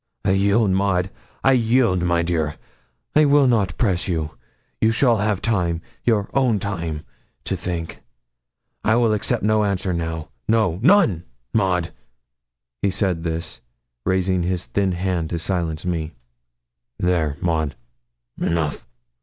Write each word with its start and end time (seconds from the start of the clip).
'I 0.25 0.31
yield, 0.31 0.71
Maud 0.71 1.11
I 1.43 1.51
yield, 1.51 2.01
my 2.01 2.23
dear. 2.23 2.55
I 3.15 3.25
will 3.25 3.45
not 3.45 3.77
press 3.77 4.07
you; 4.07 4.31
you 4.79 4.91
shall 4.91 5.17
have 5.17 5.43
time, 5.43 5.79
your 6.03 6.27
own 6.33 6.57
time, 6.57 7.05
to 7.43 7.55
think. 7.55 8.01
I 8.83 8.95
will 8.95 9.13
accept 9.13 9.43
no 9.43 9.63
answer 9.63 9.93
now 9.93 10.29
no, 10.47 10.79
none, 10.81 11.25
Maud.' 11.53 11.91
He 12.81 12.89
said 12.89 13.21
this, 13.21 13.61
raising 14.03 14.41
his 14.41 14.65
thin 14.65 14.93
hand 14.93 15.29
to 15.29 15.37
silence 15.37 15.85
me. 15.85 16.15
'There, 16.97 17.37
Maud, 17.39 17.75
enough. 18.41 18.87